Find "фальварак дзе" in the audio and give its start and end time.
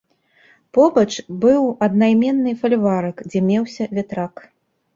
2.63-3.39